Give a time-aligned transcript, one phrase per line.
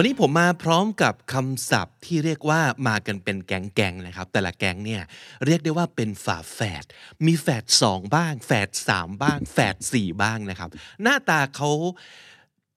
[0.00, 5.02] วันนี้ผมมาพร้อมกับคำศัพท์ที่เรียกว่ามากันเป็นแก๊งๆนะครับ แต่ละแก๊งเนี่ย
[5.46, 6.84] เรียกได้ว่าเป็นฝาแฝด
[7.26, 10.70] มีแฝดสองบ้าง แฝดสามบ้าง แฝดสี่บ้างนะครับ
[11.02, 11.70] หน้าตาเขา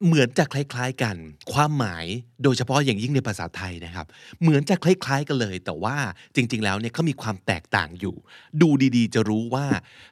[0.06, 1.16] เหมือนจะคล้ายๆกัน
[1.54, 2.06] ความหมาย
[2.44, 4.06] โดยเฉพาะอย่างยิ่งในภาษาไทยนะครับ
[4.42, 5.98] เหมือนจะคล้ายๆกันเลย แต่ว่า
[6.36, 8.16] จริง ๆ แล้วเนี่ยเขามีความแตกต่างอยู่
[8.62, 9.66] ดูดีๆ จะรู้ว่า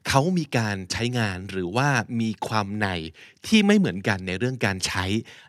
[0.07, 1.87] เขามีการใช้งานหรือว่า
[2.21, 2.87] มีความใน
[3.47, 5.05] ที่ไม่เหมือนกันในเรื่องการใช้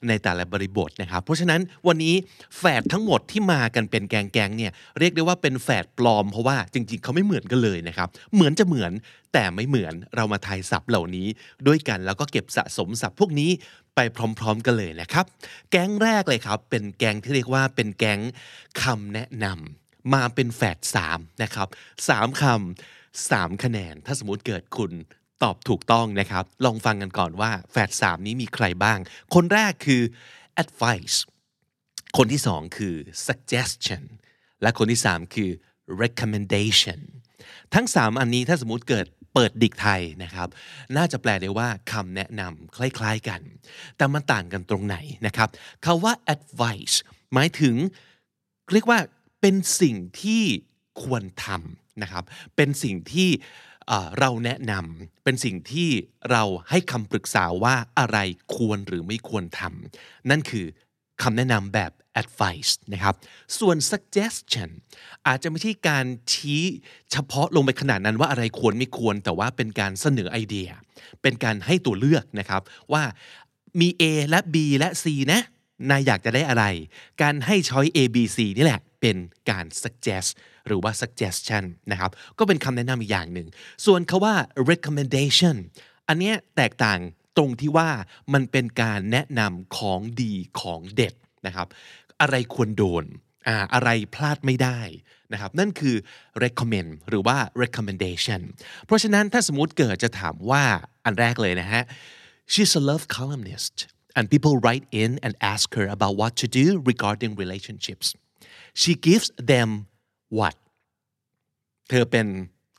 [0.08, 2.14] ในแต่ละบริบทนะครับ เพราะฉะนั้นวันนี้
[2.58, 4.14] แฝดทั้งหมดที่มากันเป็นแก
[4.46, 8.92] งๆเนี่ยเรียกได้ว่าเป็นแฝดปลอมเพราะว่าจริง ๆเขาไม่เหมือนกันเลยนะครับ เหมือนจะเหมือน
[9.34, 11.26] แต่ไม่เหมือนเรามาทายศัพท์เหล่านี้
[11.66, 13.50] ด้วยกันแล้วก็เก็บสะสมศัพท์พวกนี้
[14.00, 15.26] ไปพร้อม ๆ กันเลยนะครับ
[15.70, 18.20] แก๊งแรกเลยครับ เป็นแก๊งที่เรียกว่าเป็นแก๊ง
[18.82, 21.68] คำแนะนำมาเป็นแฝดสามนะครับ
[22.08, 24.92] สามคำสามคะแนน ถ้าสมมติเกิดคุณ
[25.42, 28.98] ตอบถูกต้องนะครับ ลองฟังกันก่อนว่าแฝดสามนี้มีใครบ้าง
[29.34, 30.02] คนแรกคือ
[30.62, 31.16] advice
[32.16, 32.94] คนที่สองคือ
[33.26, 34.02] suggestion
[34.62, 35.50] และคนที่สามคือ
[36.02, 37.00] recommendation
[37.74, 40.48] ทั้ง3อันนี้ถ้าสมมติเกิด เปิดดิกไทยนะครับ
[40.96, 43.40] น่าจะแปลได้ว่าคำแนะนำคล้ายๆกัน
[43.96, 45.48] แต่มันต่างกันตรงไหนนะครับ
[45.84, 46.96] คาว่า advice
[47.34, 47.74] หมายถึง
[48.72, 48.98] เรียกว่า
[49.40, 50.42] เป็นสิ่งที่
[51.02, 52.24] ควรทำนะครับ
[52.56, 53.28] เป็นสิ่งที่
[53.86, 55.88] เอ่อเราแนะนำเป็นสิ่งที่
[56.30, 58.18] เราให้คำปรึกษาว่าอะไร
[58.54, 60.66] ควรหรือไม่ควรทำนั่นคือ
[61.22, 63.14] คำแนะนำแบบ advice นะครับ
[63.58, 64.70] ส่วน suggestion
[65.26, 66.62] อาจจะไม่ใช่การชี้
[67.12, 70.68] เฉพาะลงไปขนาดนั้นว่าอะไรควรไม่ควร แต่ว่าเป็นการเสนอไอเดีย
[71.22, 73.02] เป็นการให้ตัวเลือกนะครับว่า
[73.80, 75.42] มี A และ B และ C นะ
[75.90, 76.64] นายอยากจะได้อะไร
[77.22, 79.16] การให้ช้อย A B C นี่แหละเป็น
[79.50, 80.30] การ suggest
[80.66, 83.48] หรือว่า suggestion นะครับ ก็เป็นคำแนะนำอีกอย่างหนึ่ง
[83.86, 84.34] ส่วนคาว่า
[84.70, 85.56] recommendation
[86.08, 87.00] อันเนี้ยแตกต่าง
[87.36, 87.90] ตรงที่ว่า
[88.32, 91.14] มันเป็นการแนะนำของดีของเด็ด
[91.46, 91.68] นะครับ
[92.20, 93.04] อะไรควรโดน
[93.48, 94.80] อ่าอะไรพลาดไม่ได้
[95.32, 95.96] นะครับนั่นคือ
[96.44, 98.40] recommend หรือว่า recommendation
[98.86, 100.64] เพราะฉะนั้นถ้าสมมติเกิดจะถามว่า
[101.04, 101.82] อันแรกเลยนะฮะ
[102.52, 103.74] she's a love columnist
[104.16, 108.06] and people write in and ask her about what to do regarding relationships
[108.82, 109.68] she gives them
[110.38, 110.56] what
[111.88, 112.26] เธอเป็น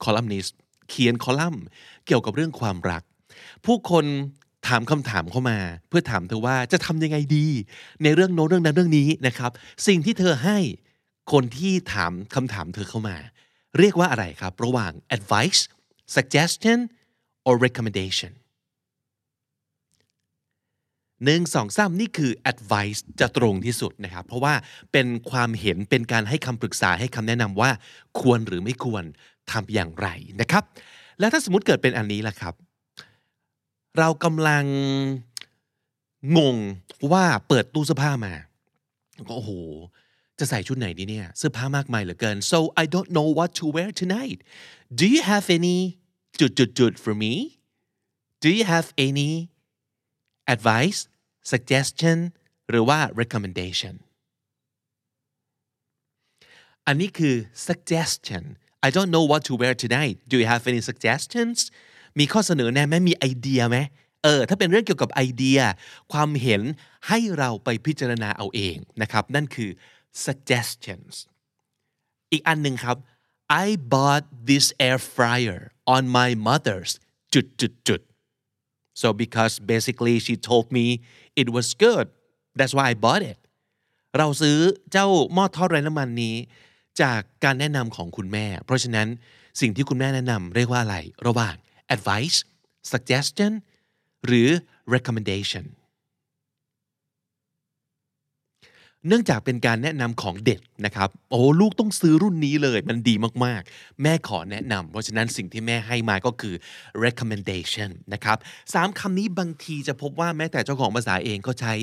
[0.04, 0.58] คอลัมนิสต์
[0.90, 1.66] เขียนคอลัมน์
[2.06, 3.04] เกี่ยวกับเรื่องความรัก
[3.66, 4.06] ผู้คน
[4.68, 5.58] ถามคำถามเข้ามา
[5.88, 7.48] เพื่อถามเธอว่าจะทำยังไงดี
[8.04, 9.52] ในเรื่องโน้นเรื่องนั้นเรื่องนี้นะครับ
[9.88, 10.58] สิ่งที่เธอให้
[11.32, 13.18] คนที่ถามคำถามเธอเข้ามา
[13.80, 15.62] เรียกว่าอะไรครับ ระหว่าง advice
[16.16, 16.80] suggestion
[17.48, 18.32] or recommendation
[21.26, 24.54] หนึ่งสองสามนี่คือ advice จะตรงที่สุดนะครับ เพราะว่า
[24.92, 27.70] เป็นความเห็นเป็นการให้คำปรึกษาให้คำแนะนำว่า
[28.20, 29.04] ควรหรือไม่ควร
[29.52, 30.08] ทำอย่างไร
[30.42, 30.64] นะครับ
[31.20, 32.54] แล้วถ้าสมมติเกิดเป็นอันนี้ล่ะครับ
[33.98, 34.66] เรากำลัง
[36.38, 36.58] งง
[37.12, 38.34] ว่าเปิดตู้เสื้อผ้ามา
[39.30, 39.52] ก็โอ้โห
[40.40, 44.40] จะใส่ชุดไหนดีเนี่ยเสื้อผ้ามากมายเหลือเกิน so I don't know what to wear tonight
[45.00, 45.78] do you have any
[46.40, 47.34] จุดจุดจุด for me
[48.44, 49.32] do you have any
[50.54, 51.00] advice
[51.52, 52.18] suggestion
[52.70, 53.96] หรือว่า recommendation
[56.88, 57.36] อันนี้คือ
[57.68, 58.44] suggestion
[58.88, 61.58] I don't know what to wear tonight do you have any suggestions
[62.20, 63.78] มีข้อเสนอแนะไหมมีไอเดียไหม
[64.24, 65.60] เออถ้าเป็นเรื่องเกี่ยวกับไอเดีย
[66.14, 66.62] ความเห็น
[67.08, 69.70] ให้เราไปพิจารณาเอาเองนะครับ นั่นคือ
[70.26, 71.14] suggestions
[72.32, 72.98] อีกอันหนึ่งครับ
[73.66, 75.62] I bought this air fryer
[75.96, 76.92] on my mother's
[77.34, 78.02] จุดจุดจุด
[79.02, 80.86] so because basically she told me
[81.42, 82.08] it was good
[82.58, 83.40] that's why I bought it
[84.18, 84.58] เราซื้อ
[84.92, 86.36] เจ้าหม้อทอดไร้น้ำมันนี้
[87.02, 89.08] จากการแนะนำของคุณแม่ เพราะฉะนั้น
[89.62, 90.98] สิ่งที่คุณแม่แนะนำเรียกว่าอะไร
[91.28, 91.56] ระหว่าง
[91.96, 92.38] advice
[92.92, 93.52] suggestion
[94.26, 94.50] หรือ
[94.94, 95.66] recommendation
[99.08, 106.56] เนื่องจากเป็นการแนะนำของเด็ก นะครับโอ้ลูกต้องซื้อรุ่นนี้เลย มันดีมากๆ แม่ขอแนะนำเพราะฉะนั้นสิ่งที่แม่ให้มาก็คือ
[107.04, 108.38] recommendation นะครับ
[108.74, 111.74] สามคำนี้บางทีจะพบว่าแม้แต่เจ้าของภาษาเองก็ใช้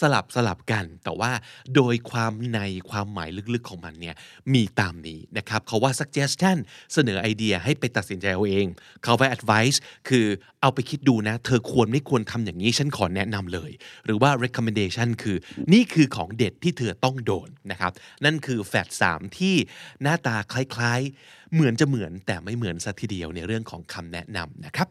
[0.00, 1.32] สลับสลับกัน แต่ว่า
[1.74, 2.60] โดยความใน
[2.90, 4.14] ความหมายลึกๆของมันเนี่ย
[4.54, 6.56] มีตามนี้นะครับเขาว่า suggestion
[6.94, 8.66] เสนอไอเดียให้ไปตัดสินใจเอาเอง
[9.02, 9.76] เขาว่า advice
[10.08, 10.26] คือ
[10.62, 13.70] เอาไปคิดดูนะ เธอควรไม่ควรทำอย่างนี้ฉันขอแนะนำเลย
[14.04, 15.36] หรือว่า recommendation คือ
[15.72, 17.92] นี่คือของเด็ดที่เธอต้องโดนนะครับ
[18.24, 19.54] นั่นคือคือแฟดสามที่
[20.02, 24.88] หน้าตาคล้ายๆ เหมือนจะเหมือนแต่ไม่เหมือนสัทีเดียวในเรื่องของคำแนะนำนะครับ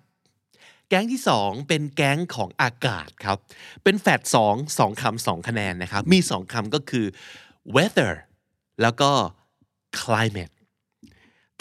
[0.89, 3.38] แก๊งที่ 2 เป็นแก๊งของอากาศครับ
[3.83, 7.06] เป็นแฟดสองสองคำสองคะแนนนะครับ มีสองคำก็คือ
[7.75, 8.13] weather
[8.81, 9.12] แล้วก็
[10.01, 10.56] climate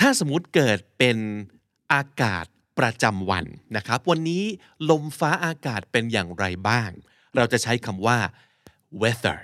[0.01, 1.19] ถ้าสมมติเกิดเป็น
[1.93, 2.45] อากาศ
[2.79, 3.45] ประจำวัน
[3.77, 4.45] นะครับ วันนี้
[4.91, 6.91] ลมฟ้าอากาศเป็นอย่างไรบ้าง
[7.37, 8.19] เราจะใช้คำว่า
[9.03, 9.39] weather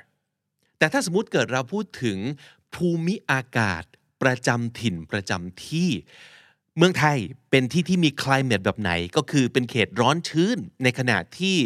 [0.82, 2.18] แต่ถ้าสมมติเกิดเราพูดถึง
[2.74, 3.84] ภูมิอากาศ
[4.22, 5.88] ประจำถิ่นประจำที่
[6.76, 7.18] เมืองไทย
[7.50, 11.56] เป็นที่ที่มี climate แบบไหน ก็คือเป็นเขตร้อนชื้นในขณะที่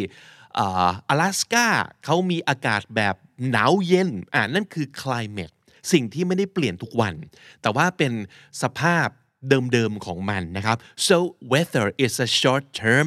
[0.59, 1.67] 阿拉สกา
[2.05, 3.15] เขามีอากาศแบบ
[3.51, 5.55] หนาวเย็นอ่านั่นคือ climate
[5.91, 7.13] สิ่งที่ไม่ได้เปลี่ยนทุกวัน
[7.61, 8.13] แต่ว่าเป็น
[8.61, 9.07] สภาพ
[9.49, 10.77] เดิมๆของมันนะครับ
[11.07, 11.17] so
[11.53, 13.05] weather is a short term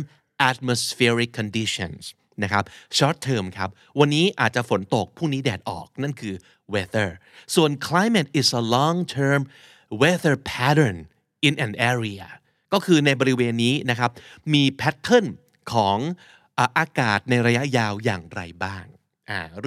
[0.51, 2.03] atmospheric conditions
[2.45, 2.65] นะครับ
[2.99, 3.71] short term ครับ
[4.01, 6.35] วันนี้อาจจะฝนตกพรุ่งนี้แดดออกนั่นคือ
[6.75, 7.11] weather
[7.55, 9.41] ส่วน climate is a long term
[10.03, 10.97] weather pattern
[11.47, 12.27] in an area
[12.73, 14.11] ก็คือในบริเวณนี้นะครับ
[14.55, 15.27] มีแพทเทิร์น
[15.73, 15.99] ของ
[16.79, 18.85] อากาศในระยะยาวอย่างไรบ้าง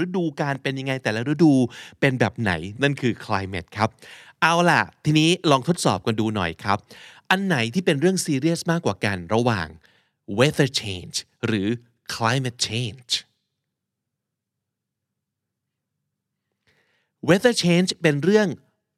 [0.03, 1.53] ฤดูการเป็นยังไงแต่ละฤดู
[1.99, 2.51] เป็นแบบไหน
[2.83, 3.89] นั่นคือ climate ครับ
[4.41, 6.77] เอาล่ะ ทีนี้ลองทดสอบกันดูหน่อยครับ
[7.29, 9.67] อันไหนที่เป็นเรื่องซีเรียสมากกว่ากันระหว่าง
[10.37, 11.17] weather change
[11.47, 11.67] หรือ
[12.15, 13.11] climate change
[17.27, 18.49] weather change เป็นเรื่อง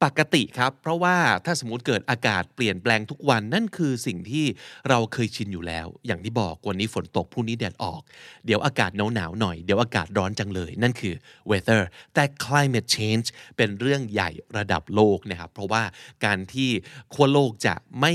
[0.05, 4.45] ปกติครับ เพราะว่าถ้าสมมติเกิดอากาศเปลี่ยนแปลงทุกวันนั่นคือสิ่งที่
[4.89, 8.01] เราเคยชินอยู่แล้ว อย่างที่บอกวันนี้ฝนตกพรุ่งนี้แดดออก
[8.45, 11.13] เดี๋ยวอากาศหนาวหนาวหน่อย เดี๋ยวอากาศร้อนจังเลย นั่นคือ
[11.51, 11.81] weather
[12.13, 15.83] แต่ climate change เป็นเรื่องใหญ่ระดับโลกนะครับ เพราะว่า
[16.25, 16.69] การที่
[17.13, 18.13] ขั้วโลกจะไม่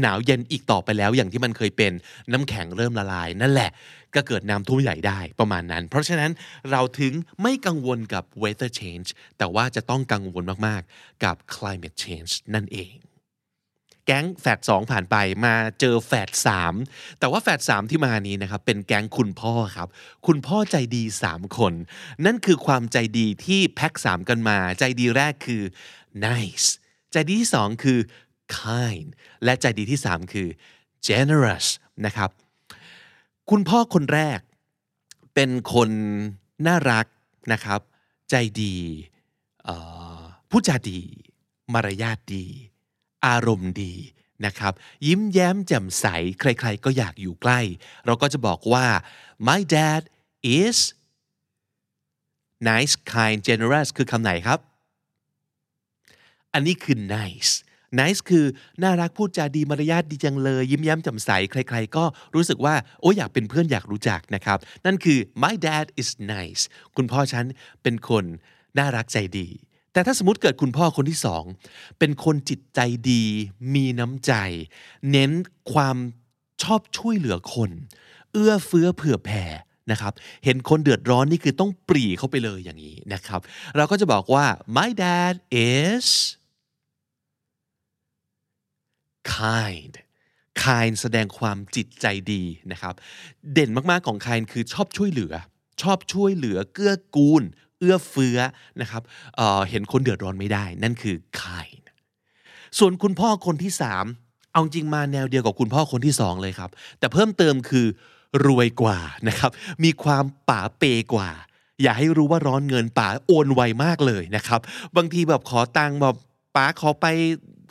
[0.00, 1.92] หนาวเย็นอีกต่อไปแล้ว อย่างที่มันเคยเป็น
[2.32, 3.70] น้ำแข็งเริ่มละลาย นั่นแหละ
[4.18, 6.30] ก็เกิดน้ำท่วมใหญ่ได้ประมาณนั้น เพราะฉะนั้น
[6.70, 7.12] เราถึง
[7.42, 12.94] ไม่กังวลกับ weather change แต่ว่าจะต้องกังวลมากๆ กับ climate change นั่นเอง
[14.06, 16.74] แก๊งแฟดสองผ่านไปมาเจอแฟดสาม
[17.18, 19.88] แต่ว่าแฟดสามที่มานี้นะครับ เป็นแก๊งคุณพ่อครับ
[20.26, 21.72] คุณพ่อใจดีสามคน
[22.24, 25.62] นั่นคือความใจดีที่แพ็กสามกันมา ใจดีแรกคือ
[26.26, 26.66] nice
[27.12, 27.98] ใจดีที่สองคือ
[28.58, 29.08] kind
[29.44, 30.48] และใจดีที่สามคือ
[31.08, 31.66] generous
[32.06, 32.30] นะครับ
[33.50, 34.40] คุณพ่อคนแรก
[35.34, 35.90] เป็นคน
[36.66, 37.06] น่ารัก
[37.52, 37.80] นะครับ
[38.30, 38.76] ใจดี
[40.50, 41.00] พูดจาดี
[41.72, 42.44] มารยาทดี
[43.26, 43.94] อารมณ์ดี
[44.46, 44.72] นะครับ
[45.06, 46.06] ยิ้มแย้มแจ่มใส
[46.40, 47.60] ใครๆ ก็อยากอยู่ใกล้
[48.06, 48.86] เราก็จะบอกว่า
[49.48, 50.02] my dad
[50.60, 50.78] is
[52.68, 54.60] nice kind generous คือคำไหนครับ
[56.52, 57.52] อันนี้คือ nice
[58.00, 58.44] nice คือ
[58.82, 62.04] น่ารักพูดจาดีมารยาทดีจังเลย ยิ้มแย้มแจ่มใส ใคร ๆ ก็
[62.34, 66.62] รู้สึกว่า โอ้อยากเป็นเพื่อนอยากรู้จักนะครับ นั่นคือ my dad is nice
[66.96, 67.44] คุณพ่อฉัน
[67.82, 68.24] เป็นคน
[68.78, 69.48] น่ารักใจดี
[69.92, 71.44] แต่ถ้าสมมติเกิดคุณพ่อคนที่สอง
[71.98, 72.80] เป็นคนจิตใจ
[73.10, 73.24] ดี
[73.74, 74.32] มีน้ำใจ
[75.10, 75.30] เน้น
[75.72, 75.96] ความ
[76.62, 77.70] ชอบช่วยเหลือคน
[78.32, 79.44] เอื้อเฟื้อเผื่อแผ่
[79.90, 80.12] นะครับ
[80.44, 83.40] เห็นคนเดือดร้อนนี่คือต้องปรีเข้าไปเลยอย่างนี้นะครับ
[83.76, 84.44] เราก็จะบอกว่า
[84.76, 85.34] my dad
[85.70, 86.06] is
[89.36, 89.94] kind
[90.62, 92.42] kind แสดงความจิตใจดี
[92.72, 92.94] นะครับ
[93.52, 95.34] เด่นมากๆของ kind คือชอบช่วยเหลือ
[95.82, 97.42] ชอบช่วยเหลือเกื้อกูล
[97.78, 98.38] เอื้อเฟื้อ
[98.80, 99.02] นะครับ
[99.36, 101.84] เเห็นคนเดือดร้อนไม่ได้ นั่นคือ kind
[102.78, 104.04] ส่วนคุณพ่อคนที่สาม
[104.52, 107.86] เอาจริงมาแนวเดียวกับคุณพ่อคนที่สองเลยครับ แต่เพิ่มเติมคือ
[108.46, 108.98] รวยกว่า
[109.28, 109.50] นะครับ
[109.84, 111.30] มีความป่าเปกว่า
[111.82, 114.60] อย่าให้รู้ว่าร้อนเงินป่าโอนไวมากเลยนะครับ
[114.96, 116.16] บางทีแบบขอตังค์แบบ
[116.56, 117.06] ป๋าขอไป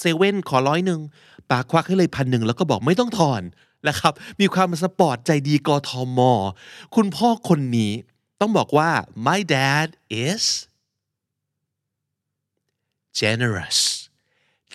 [0.02, 1.02] เซเว่นขอร้อยหนึ่ง
[1.50, 3.42] ปาควักให้เลยพันหนึ่งแล้วก็บอกไม่ต้องถอน
[3.88, 6.20] นะครับ มีความสปอร์ตใจดีกทม
[6.96, 7.92] คุณพ่อคนนี้
[8.42, 8.90] ต้องบอกว่า
[9.28, 9.88] my dad
[10.26, 10.44] is
[13.20, 13.78] generous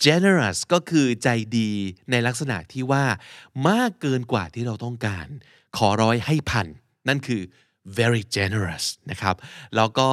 [0.04, 1.70] generous ก็คือใจดี
[2.10, 3.04] ในลักษณะที่ว่า
[3.68, 5.26] มากเกินกว่าที่เราต้องการ
[5.76, 6.66] ขอร้อยให้พัน
[7.08, 7.42] นั่นคือ
[7.98, 9.36] very generous นะครับ
[9.76, 10.08] แล้วก็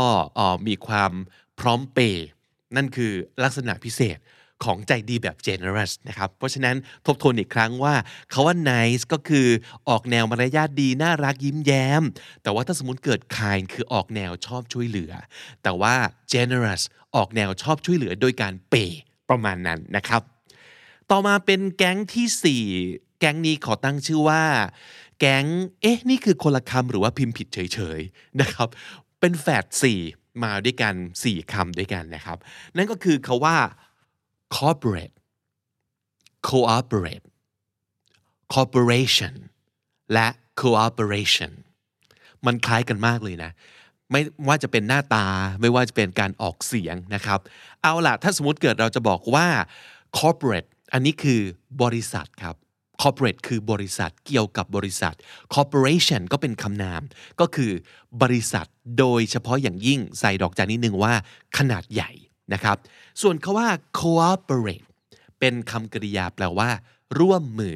[0.67, 1.11] มีความ
[1.59, 2.27] พร้อมเปย์
[2.75, 3.11] นั่นคือ
[3.43, 4.17] ลักษณะพิเศษ
[4.63, 6.75] ของใจดีแบบ generous นะครับ เพราะฉะนั้น
[7.05, 7.95] ทบทวนอีกครั้งว่า
[8.33, 9.47] คาว่า nice ก็คือ
[9.89, 12.03] ออกแนวมารยาทดี น่ารักยิ้มแย้ม
[12.43, 15.11] แต่ว่าถ้าสมมติเกิด kind คือออกแนวชอบช่วยเหลือ
[15.63, 15.95] แต่ว่า
[16.33, 16.81] generous
[17.15, 20.21] ออกแนวชอบช่วยเหลือโดยการเปย์ประมาณนั้นนะครับ
[21.11, 24.43] ต่อมาเป็นแก๊งที่ 4 แก๊งนี้ขอตั้งชื่อว่า
[25.19, 25.45] แก๊ง
[25.81, 28.67] เอ๊ะ นี่คือคนละคำหรือว่าพิมพ์ผิดเฉยๆนะครับ
[29.19, 29.99] เป็นแฝดสี่
[30.43, 32.37] มาด้วยกัน 4คำด้วยกันนะครับ
[32.77, 33.57] นั่นก็คือคาว่า
[34.57, 35.15] corporate
[36.47, 37.25] cooperate
[38.53, 39.33] corporation
[40.13, 40.27] และ
[40.61, 41.51] cooperation
[42.45, 43.51] มันคล้ายกันมากเลยนะ
[44.11, 45.25] ไม่ว่าจะเป็นหน้าตา
[45.61, 47.39] ไม่ว่าจะเป็นการออกเสียงนะครับ
[47.81, 49.47] เอาล่ะ ถ้าสมมติเกิดเราจะบอกว่า
[50.19, 51.41] corporate อันนี้คือ
[51.83, 52.55] บริษัทครับ
[53.01, 55.15] corporate คือบริษัทเกี่ยวกับบริษัท
[55.53, 57.01] corporation ก็เป็นคำนาม
[57.39, 57.71] ก็คือ
[58.21, 58.67] บริษัท
[58.99, 61.13] โดยเฉพาะอย่างยิ่งใส่ดอกจันนิดนึงว่า
[61.57, 62.11] ขนาดใหญ่
[62.53, 62.77] นะครับ
[63.21, 64.87] ส่วนคาว่า cooperate
[65.39, 66.69] เป็นคำกริยาแปลว่า
[67.19, 67.75] ร่วมมือ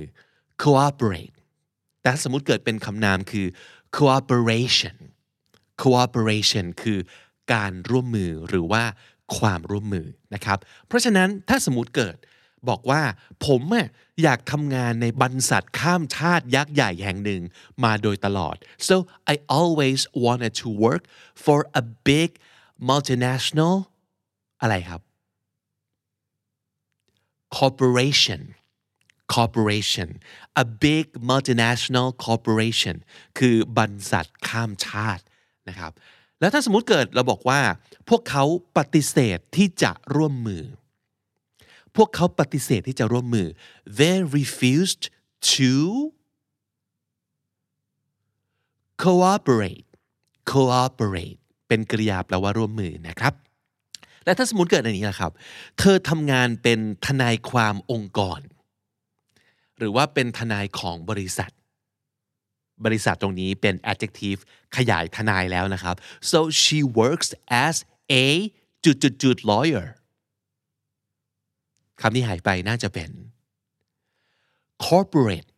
[0.63, 1.36] cooperate
[2.01, 3.48] แต่สมมติเกิดเป็นคำนามคือ
[3.98, 4.98] cooperation
[5.82, 7.00] cooperation คือ
[7.53, 8.84] การร่วมมือหรือว่า
[9.38, 12.15] ความร่วมมือนะครับ เพราะฉะนั้นถ้าสมมติเกิด
[12.70, 13.01] บอกว่า
[13.46, 13.62] ผม
[14.24, 17.42] อยากทำงานในบรรษัทข้ามชาติยักษ์ใหญ่แห่งหนึ่ง
[17.84, 18.56] มาโดยตลอด
[18.88, 18.96] so
[19.32, 21.03] I always wanted to work
[21.46, 22.30] for a big
[22.89, 23.77] multinational
[24.63, 25.01] อะไรครับ
[27.58, 28.41] corporation
[29.36, 30.10] corporation
[30.63, 32.96] a big multinational corporation
[33.39, 35.24] คือบรรษัทข้ามชาติ
[35.70, 35.91] นะครับ
[36.39, 37.62] แล้วถ้าสมมุติเกิดเราบอกว่า
[38.10, 38.43] พวกเขา
[38.77, 40.63] ปฏิเสธที่จะร่วมมือ
[41.96, 43.48] พวกเขาปฏิเสธที่จะร่วมมือ
[44.00, 45.03] they refused
[45.53, 45.74] to
[49.03, 49.88] cooperate
[50.51, 53.34] cooperate เป็นกริยาแปลว่าร่วมมือนะครับ
[54.25, 55.32] และถ้าสมมติเกิดอันนี้นะครับ
[55.80, 58.39] เธอทำงานเป็นทนายความองค์กร
[59.77, 61.51] หรือว่าเป็นทนายของบริษัท
[62.86, 64.42] บริษัทตรงนี้เป็น adjective
[64.77, 65.96] ขยายทนายแล้วนะครับ
[66.32, 67.30] so she works
[67.65, 67.75] as
[68.25, 68.25] a
[68.86, 69.88] จุดจุดจุด lawyer
[72.01, 73.10] คำที่หายไปน่าจะเป็น
[74.88, 75.50] corporate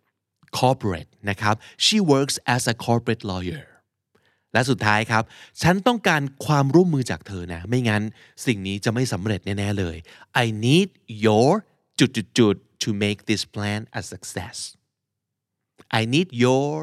[0.59, 1.55] corporate นะครับ
[1.85, 3.63] she works as a corporate lawyer
[4.55, 5.23] และสุดท้ายครับ
[5.61, 8.03] ฉันต้องการความร่วมมือจากเธอนะ ไม่งั้น
[8.45, 9.97] สิ่งนี้จะไม่สำเร็จแน่ๆเลย
[10.43, 10.89] I need
[11.25, 11.51] your
[11.99, 14.57] จุดจุดจุด to make this plan a success
[15.99, 16.73] I need your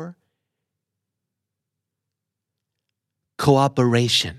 [3.45, 4.37] cooperation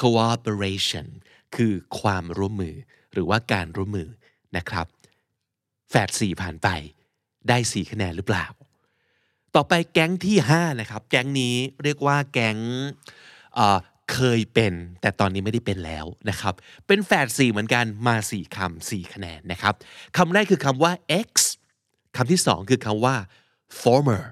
[0.00, 1.06] cooperation
[1.56, 2.74] คือความร่วมมือ
[3.12, 4.08] หรือว่าการร่วมมือ
[4.56, 4.86] นะครับ
[5.90, 6.68] แฝดสี่ผ่านไป
[7.48, 8.46] ได้สี่คะแนนหรือเปล่า
[9.54, 12.58] ต่อไปแก๊งที่5นะครับแก๊งนี้เรียกว่าแก๊ง
[14.12, 16.54] เคยเป็นแต่ตอนนี้ไม่ได้เป็นแล้วนะครับ
[16.86, 19.74] เป็นแฝดสี่เหมือนกันมาสี่คำสี่คะแนนนะครับ
[20.16, 20.92] คำแรกคือคำว่า
[21.28, 21.30] x
[22.16, 23.16] คำที่สองคือคำว่า
[23.82, 24.22] former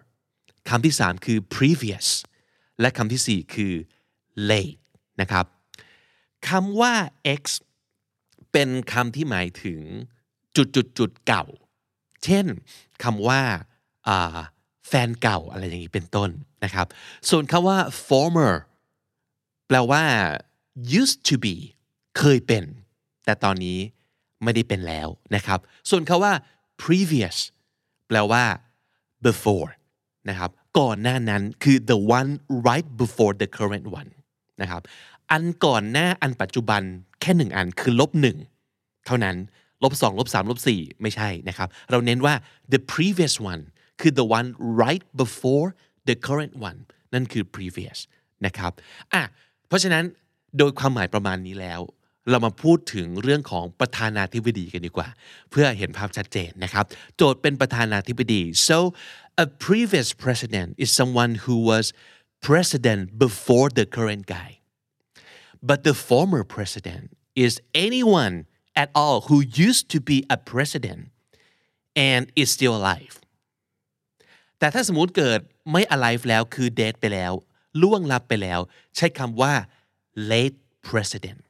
[0.69, 2.09] คำที่สามคือ previous
[2.81, 3.73] และคำที่สี่คือ
[4.51, 4.81] late
[5.21, 5.47] นะครับ
[6.49, 6.95] คำว่า
[7.41, 7.43] x
[8.53, 9.81] เป็นคำที่หมายถึง
[10.57, 11.45] จุดจุดจุดเก่า
[12.25, 12.47] เช่น
[13.05, 13.43] คำว่า
[14.89, 16.31] แฟนเก่าอะไรอย่างนี้เป็นต้น
[16.65, 16.87] นะครับ
[17.31, 17.79] ส่วนคำว่า
[18.09, 18.53] former
[19.67, 20.03] แปลว่า
[21.01, 21.55] used to be
[22.19, 22.65] เคยเป็น
[23.25, 23.79] แต่ตอนนี้
[24.43, 25.59] ไม่ได้เป็นแล้วนะครับ
[25.91, 26.33] ส่วนคำว่า
[26.83, 27.37] previous
[28.09, 28.45] แปลว่า
[29.27, 29.71] before
[30.29, 32.31] นะครับก่อนหน้านั้นคือ the one
[32.69, 34.11] right before the current one
[34.61, 34.83] นะครับ
[35.31, 36.83] อันก่อนหน้าอันปัจจุบัน
[37.21, 38.37] แค่หนึ่งอันคือลบหนึ่ง
[39.07, 39.37] เท่านั้น
[39.83, 42.35] ลบสองลบสามลบสี่ไม่ใช่นะครับ เราเน้นว่า
[42.73, 43.63] the previous one
[44.00, 44.50] คือ the one
[44.84, 45.68] right before
[46.08, 46.80] the current one
[47.14, 47.98] นั่นคือ previous
[48.46, 48.72] นะครับ
[49.14, 49.24] อ่ะ
[49.68, 50.04] เพราะฉะนั้น
[50.58, 51.82] โดยความหมายประมาณนี้แล้ว
[52.30, 55.10] เรามาพูดถึงเรื่องของประธานาธิบดีกันดีกว่า
[55.52, 58.78] เพื่อเห็นภาพชัดเจนนะครับ โจทย์เป็นประธานาธิบดี so
[59.44, 61.86] a previous president is someone who was
[62.48, 64.50] president before the current guy
[65.70, 67.06] but the former president
[67.46, 67.54] is
[67.88, 68.36] anyone
[68.82, 71.02] at all who used to be a president
[72.12, 73.14] and is still alive
[74.59, 75.41] แต่ถ้าสมมติเกิด
[75.73, 77.33] ไม่ alive แล้วคือ dead ไปแล้ว
[77.83, 78.61] ล่วงลับไปแล้ว
[78.97, 79.53] ใช้คำว่า
[80.31, 81.41] late president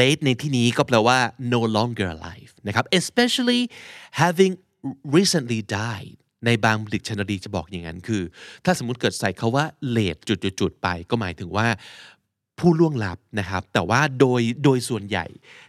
[0.00, 1.18] late ในที่นี้ก็แปลว่า
[1.52, 3.62] no longer alive นะครับ especially
[4.22, 4.52] having
[5.16, 8.22] recently died ในบางดิกชันนารีจะบอกอย่างนั้นคือ
[8.64, 9.64] ถ้าสมมติเกิดใส่คาว่า
[9.96, 11.66] late จุดๆไปก็หมายถึงว่า
[12.58, 15.26] ผู้ล่วงลับนะครับ แต่ว่าโดยโดยส่วนใหญ่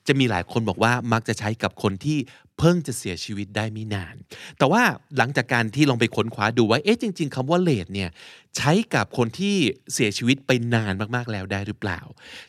[0.07, 2.17] จะมีหลายคนบอกว่ามักจะใช้กับคนที่
[2.59, 4.15] เพิ่งจะเสียชีวิตได้ไม่นาน
[4.57, 4.81] แต่ว่า
[5.17, 8.09] หลังจากการที่ลองไปค้นคว้าดูว่าเอ๊ะจริง ๆคำว่าเลดเนี่ย
[8.57, 9.55] ใช้กับคนที่
[9.93, 11.99] เสียชีวิตไปนานมากๆแล้วได้หรือเปล่า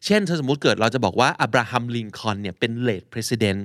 [0.06, 3.56] เช่นถ้าสมมติเกิดเราจะบอกว่าอับราฮัมลิงคอนเนี่ยเป็นเลดประธาน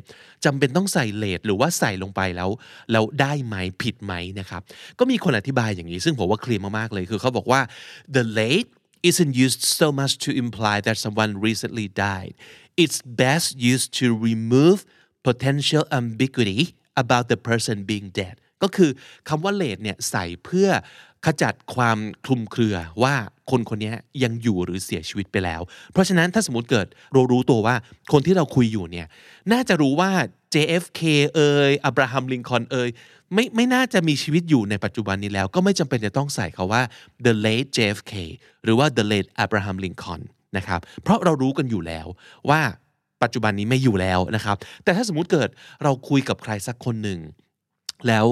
[0.45, 2.49] จำเป็นต้องใส่เลดหรือว่าใส่ลงไปแล้ว
[2.91, 4.61] แล้วได้ไหมผิดไหมนะครับ
[4.99, 7.61] ก็มีคนอธิบายอย่างนี้ ซึ่งผมว่าเคลียร์มากๆเลยคือเขาบอกว่า
[8.15, 8.69] the late
[9.09, 12.33] isn't used so much to imply that someone recently died.
[12.83, 14.77] It's best used to remove
[15.27, 16.60] potential ambiguity
[17.01, 18.91] about the person being dead ก็คือ
[19.29, 20.70] คำว่า late เนี่ยใส่เพื่อ
[21.25, 23.15] ขจัดความคลุมเครือว่า
[23.51, 27.75] คนคนนี้ยังอยู่หรือเสียชีวิตไปแล้ว เพราะฉะนั้นถ้าสมมติเกิดเรารู้ตัวว่า
[28.12, 29.08] คนที่เราคุยอยู่เนี่ย
[29.51, 30.12] น่าจะรู้ว่า
[30.53, 31.01] JFK
[31.36, 31.39] เอ
[31.70, 32.89] ยอับราฮัมลิงคอนเอย
[33.34, 36.82] ไม่ไม่น่าจะมีชีวิตอยู่ในปัจจุบันนี้แล้ว ก็ไม่จำเป็นจะต้องใส่คาว่า
[37.25, 38.13] the late JFK
[38.63, 40.22] หรือว่า the late Abraham Lincoln
[40.58, 42.08] นะครับเพราะเรารู้กันอยู่แล้ว
[42.50, 42.62] ว่า
[43.24, 45.50] ปัจจุบันนี้ไม่อยู่แล้วนะครับ แต่ถ้าสมมุติเกิด
[45.84, 47.19] เราคุยกับใครสักคนหนึ่ง
[48.07, 48.25] แล้ว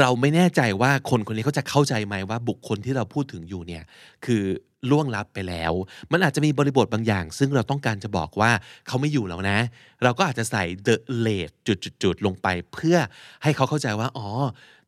[0.00, 3.82] เราไม่แน่ใจว่าคนคนนี้เขาจะเข้าใจไหมว่าบุคคลที่เราพูดถึงอยู่เนี่ย
[4.24, 4.44] คือ
[4.90, 5.72] ล่วงลับไปแล้ว
[6.12, 8.50] มันอาจจะมีบริบทบางอย่าง ซึ่งเราต้องการจะบอกว่า
[8.86, 9.58] เขาไม่อยู่แล้วนะ
[10.02, 12.96] เราก็อาจจะใส่ the late จุดๆลงไป เพื่อ
[13.42, 14.28] ให้เขาเข้าใจว่าอ๋อ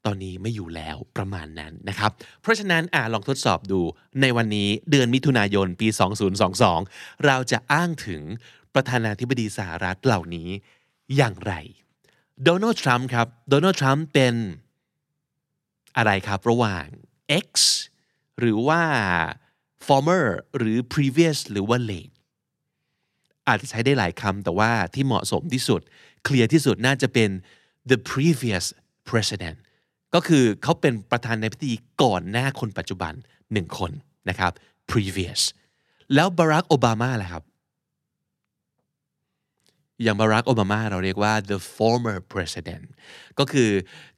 [0.06, 2.10] ตอนนี้ไม่อยู่แล้วประมาณนั้นนะครับ
[2.42, 3.80] เพราะฉะนั้นอ่าลองทดสอบดู
[4.20, 5.88] ในวันนี้เดือนมิถุนายนปี
[6.56, 8.22] 2022 เราจะอ้างถึง
[8.74, 10.48] ประธานาธิบดีสหรัฐเหล่านี้
[11.16, 11.54] อย่างไร
[12.44, 14.34] โดนัลด์ทรัมป์ครับโดนัลด์ทรัมป์เป็น
[15.96, 16.84] อะไรครับ ระหว่าง
[17.46, 17.48] X
[18.38, 18.82] หรือว่า
[19.86, 20.24] former
[20.56, 22.14] หรือ previous หรือว่า late
[23.48, 25.80] อาจจะใช้ได้หลายคำแต่ว่าที่เหมาะสมที่สุด
[26.24, 27.30] เคลียร์ที่สุดน่าจะเป็น
[27.90, 28.66] the previous
[29.08, 29.56] president
[30.14, 33.12] ก็คือเขาเป็นประธานาธิบดีก่อนหน้าคนปัจจุบัน
[33.52, 33.92] หนึ่งคน
[34.28, 34.52] นะครับ
[34.90, 35.40] previous
[36.14, 37.44] แล้วบารักโอบามาล่ะครับ
[40.02, 42.84] อย่างบารักโอบามาเราเรียกว่า the former president
[43.38, 43.70] ก็คือ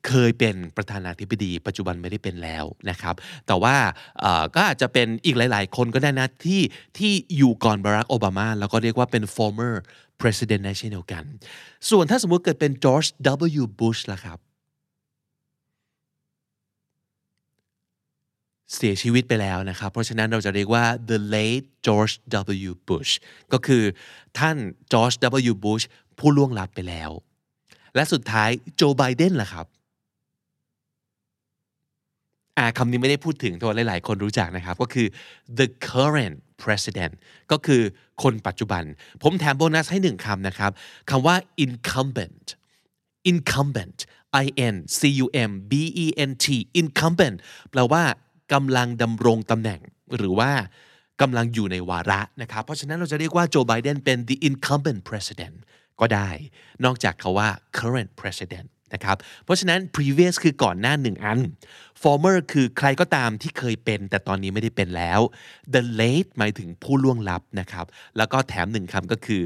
[0.06, 3.14] เคยเป็นประธานาธิบดี ปัจจุบันไม่ได้เป็นแล้วนะครับ
[3.46, 3.76] แต่ว่า
[4.54, 6.60] ก็อาจจะเป็นอีกหลาย ๆ คนก็ได้นะที่
[6.98, 9.74] ที่อยู่ก่อนบารักโอบามาแล้วก็เรียกว่าเป็น former
[10.20, 11.24] president ในเช่นเดียวกัน
[11.90, 13.08] ส่วนถ้าสมมุติเกิดเป็น George
[13.60, 14.38] W Bush ล่ะครับ
[18.74, 22.14] เสียชีวิตไปแล้วนะครับ เพราะฉะนั้นเราจะเรียกว่า the late George
[22.68, 23.12] W Bush
[23.52, 23.82] ก็คือ
[24.38, 24.56] ท่าน
[24.92, 25.16] George
[25.50, 25.84] W Bush
[26.18, 27.10] ผู้ล่วงลับไปแล้ว
[27.94, 29.66] และสุดท้ายโจไบเดนล่ะครับ
[32.58, 35.06] อ่าคำนี้ไม่ได้พูดถึงตัวหลาย ๆ คนรู้จักนะครับ ก็คือ
[35.58, 37.12] the current president
[37.52, 37.82] ก็คือ
[38.22, 38.82] คนปัจจุบัน
[39.22, 40.70] ผมแถมโบนัสให้หนึ่งคำนะครับ
[41.10, 42.46] คำว่า incumbent
[43.30, 43.98] incumbent
[44.44, 45.72] I N C U M B
[46.04, 46.46] E N T
[46.80, 47.36] incumbent
[47.70, 48.02] แปลว่า
[48.52, 49.80] กำลังดำรงตำแหน่ง
[50.16, 50.50] หรือว่า
[51.20, 55.56] กำลังอยู่ในวาระนะครับ เพราะฉะนั้นเราจะเรียกว่าโจไบเดนเป็น the incumbent president
[56.00, 56.30] ก็ได้
[56.84, 57.48] นอกจากคาว่า
[57.78, 61.40] current president นะครับ เพราะฉะนั้น previous คือก่อนหน้าหนึ่งอัน
[62.02, 65.20] former คือใครก็ตามที่เคยเป็น แต่ตอนนี้ไม่ได้เป็นแล้ว
[65.74, 69.42] the late หมายถึงผู้ล่วงลับนะครับ แล้วก็แถมหนึ่งคำก็คือ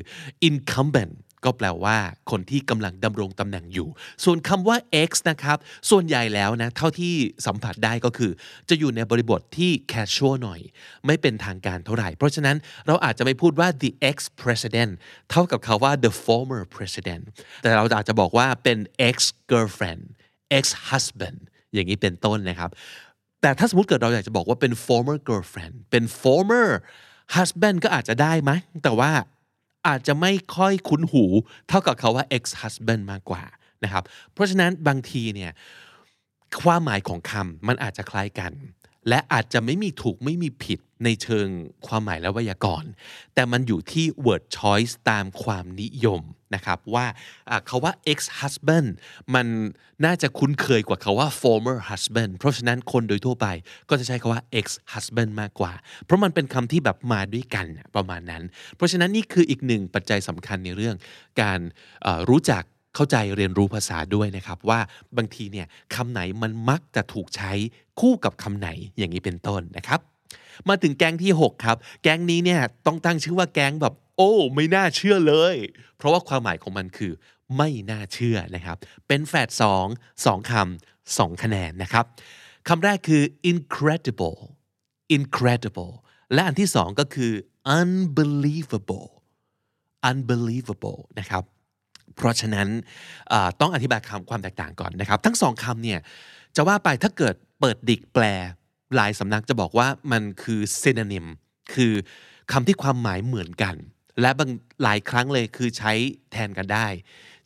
[0.48, 1.96] incumbent ก็แปลว่า
[2.31, 3.88] คนที่กำลังดำรงตำแหน่งอยู่
[4.24, 4.77] ส่วนคำว่า
[5.09, 5.59] X นะครับ
[5.90, 7.14] ส่วนใหญ่แล้วนะ เท่าที่
[7.46, 8.31] สัมผัสได้ก็คือ
[8.68, 10.61] จะอยู่ในบริบทที่ casual หน่อย
[11.07, 14.92] ไม่เป็นทางการเท่าไหร่ เพราะฉะนั้นเราอาจจะไม่พูดว่า the ex president
[15.31, 17.24] เท่ากับคาว่า the former president
[17.62, 19.16] แต่เราอาจจะบอกว่าเป็น ex
[19.53, 20.03] girlfriend
[20.59, 21.38] ex husband
[21.74, 22.70] อย่างนี้เป็นต้นนะครับ
[23.42, 26.68] แต่ถ้าสมมติเกิดเราอยากจะบอกว่าเป็น former girlfriend เป็น former
[27.37, 28.51] husband ก็อาจจะได้ไหม
[28.85, 29.11] แต่ว่า
[29.86, 31.24] อาจจะไม่ค่อยคุ้นหู
[31.68, 33.42] เท่ากับคาว่า ex husband มากกว่า
[33.84, 35.52] นะครับ เพราะฉะนั้นบางทีเนี่ย
[36.62, 38.52] ความหมายของคำมันอาจจะคล้ายกัน
[39.08, 41.48] และอาจจะไม่มีถูกไม่มีผิด ในเชิง
[41.87, 42.90] ความหมายและไวยากรณ์
[43.34, 46.22] แต่มันอยู่ที่ word choice ตามความนิยม
[46.54, 47.06] นะครับว่า
[47.66, 48.88] เขาว่า ex husband
[49.34, 49.46] มัน
[50.04, 53.46] น่าจะคุ้นเคยกว่าเขาว่า former husband เพราะฉะนั้นคนโดยทั่วไป
[53.88, 55.72] ก็จะใช้คาว่า ex husband มากกว่า
[56.04, 58.42] เพราะมันเป็นคำที่แบบมาด้วยกันประมาณนั้น
[58.76, 60.96] เพราะฉะนั้นนี่คืออีกหนึ่งปัจจัยสำคัญในเรื่อง
[61.42, 61.61] การ
[62.30, 62.62] รู้จัก
[62.94, 64.80] เข้าใจเรียนรู้ภาษาด้วยนะครับว่า
[65.16, 67.52] บางทีเนี่ยคำไหนมันมักจะถูกใช้
[68.00, 70.00] คู่กับคำไหนอย่างนี้เป็นต้นนะครับ
[70.68, 75.56] มาถึงแก๊งที่ 6 ครับ แก๊งนี้เนี่ยต้องตั้งชื่อว่าแก๊งแบบ โอ้ ไม่น่าเชื่อเลย
[75.96, 77.12] เพราะว่าความหมายของมันคือ
[77.56, 79.86] ไม่น่าเชื่อนะครับ เป็นแฝดสอง
[80.24, 82.04] สองคำสองคะแนนนะครับ
[82.68, 84.38] คำแรกคือ incredible
[85.16, 85.92] incredible
[86.32, 87.32] และอันที่สองก็คือ
[87.78, 89.08] unbelievable
[90.10, 91.44] unbelievable นะครับ
[92.16, 92.68] เพราะฉะนั้น
[93.60, 96.00] ต้องอธิบายคำความแตกต่างก่อนนะครับ ทั้งสองคำเนี่ย
[96.56, 98.24] จะว่าไปถ้าเกิดเปิดดิกแปล
[98.96, 101.27] หลายสำนักจะบอกว่ามันคือ synonym
[101.74, 101.92] คือ
[102.53, 103.74] คำที่ความหมายเหมือนกัน
[104.20, 104.51] และบาง
[104.83, 105.92] หลายครั้งเลยคือใช้
[106.33, 106.87] แทนกันได้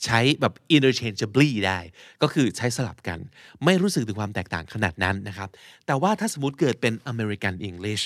[0.05, 1.79] ใช้แบบ interchangeably ได้
[2.23, 3.19] ก็คือใช้สลับกัน
[3.65, 5.49] ไม่รู้สึกถึงความแตกต่างขนาดนั้นนะครับ
[5.87, 8.05] แต่ว่าถ้าสมมติเกิดเป็น American English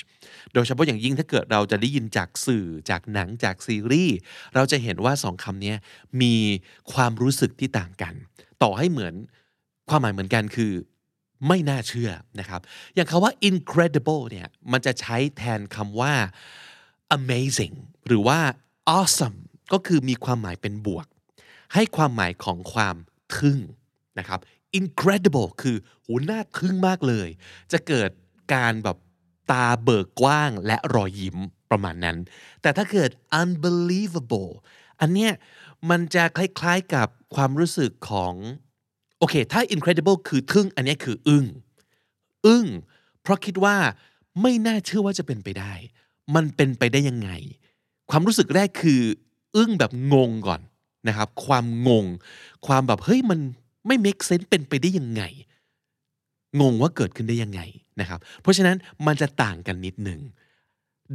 [0.53, 4.17] โดยเฉพาะอย่างยิ่งถ้าเกิดเราจะได้ยินจากสื่อจากหนังจากซีรีส์
[4.55, 5.75] เราจะเห็นว่าสองคำนี้
[6.23, 6.35] มี
[6.93, 8.15] ความรู้สึกที่ต่างกัน
[8.63, 9.15] ต่อให้เหมือน
[9.89, 10.73] ความหมายเหมือนกันคือ
[11.47, 12.61] ไม่น่าเชื่อนะครับ
[12.95, 16.15] อย่างคาว่า incredible เนี่ยมันจะใช้แทนคำว่า
[17.19, 18.39] amazing หรือว่า
[18.99, 19.39] awesome
[19.73, 21.07] ก็คือมีความหมายเป็นบวก
[21.75, 22.97] ให้ความหมายของความ
[23.37, 23.59] ทึ่ง
[24.19, 24.41] นะครับ
[24.79, 27.29] incredible คือโหน่าทึ่งมากเลย
[27.73, 28.11] จะเกิด
[28.55, 28.97] การแบบ
[29.51, 31.37] ตาเบิกกว้างและรอยยิ้ม
[31.71, 32.19] ประมาณนั้น
[32.63, 34.53] แต่ถ้าเกิด unbelievable
[35.01, 35.33] อันเนี้ย
[35.91, 38.35] มันจะคล้ายๆกับความรู้สึกของ
[39.19, 41.45] โอเค ถ้า incredible คือทึ่ง อันนี้คืออึ้ง
[42.47, 42.67] อึ้ง
[43.23, 43.77] เพราะคิดว่า
[44.43, 45.73] ไม่น่าเชื่อว่าจะเป็นไปได้
[46.35, 47.31] มันเป็นไปได้ยังไง
[48.11, 49.03] ความรู้สึกแรกคือ
[49.57, 50.61] อึ้งแบบงงก่อน
[51.09, 52.07] นะครับ ความงง
[52.67, 53.41] ความแบบเฮ้ยมัน
[53.87, 55.23] ไม่ make sense เป็นไปได้ยังไง
[56.61, 57.61] งงว่าเกิดขึ้นได้ยังไง
[58.01, 58.77] นะครับ เพราะฉะนั้น
[59.07, 60.21] มันจะต่างกันนิดหนึ่ง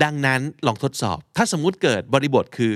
[0.04, 2.72] ดังนั้นลองทดสอบ ถ้าสมมุติเกิดบริบทคือ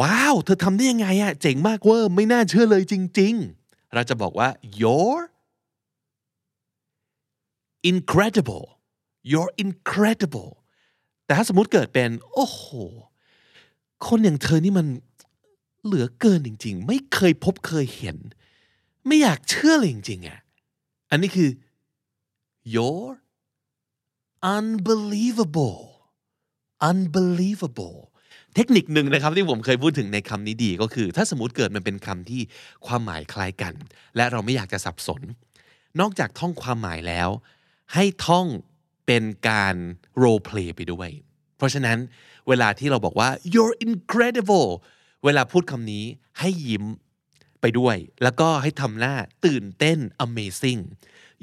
[0.00, 4.48] ว้าว เธอทำได้ยังไงอะเจ๋งมากเวอร์ ไม่น่าเชื่อเลยจริง ๆ เราจะบอกว่า
[4.80, 5.24] you're
[7.90, 8.66] incredible
[9.30, 10.50] you're incredible
[11.24, 12.64] แต่ถ้าสมมติเกิดเป็น โอ้โห
[14.06, 14.86] คนอย่างเธอนี่มัน
[15.84, 18.16] เหลือเกินจริง ๆ ไม่เคยพบเคยเห็น
[19.06, 20.38] ไม่อยากเชื่อเลยจริงๆอะ
[21.10, 21.50] อันนี้คือ
[22.74, 23.14] you're
[24.56, 25.80] unbelievable
[26.90, 27.98] unbelievable
[28.54, 32.42] เทคนิคหนึ่งนะครับที่ผมเคยพูดถึงในคำนี้ดีก็คือ ถ้าสมมติเกิดมันเป็นคำที่
[32.86, 33.74] ความหมายคล้ายกัน
[34.16, 35.22] และเราไม่อยากจะสับสน
[36.00, 37.28] นอกจากท่องความหมายแล้ว
[37.94, 38.46] ให้ท่อง
[39.06, 39.74] เป็นการ
[40.22, 41.08] role play ไปด้วย
[41.56, 41.98] เพราะฉะนั้น
[42.48, 44.68] เวลาที่เราบอกว่า you're incredible
[45.24, 46.04] เวลาพูดคำนี้
[46.38, 46.84] ให้ยิ้ม
[47.60, 49.14] ไปด้วย แล้วก็ให้ทำหน้า
[49.46, 50.80] ตื่นเต้น amazing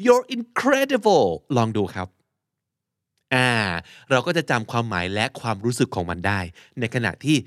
[0.06, 1.26] you're incredible
[1.58, 2.08] ลองดูครับ
[3.36, 3.52] อ่า
[4.12, 6.40] เราก็จะจำความหมายและความรู้สึกของมันได้
[6.80, 7.38] ในขณะที่